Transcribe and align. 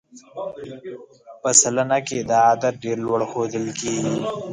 په 1.41 1.49
سلنه 1.61 1.99
کې 2.07 2.17
دا 2.29 2.39
عدد 2.51 2.73
ډېر 2.83 2.97
لوړ 3.05 3.21
ښودل 3.31 3.65
کېږي. 3.79 4.15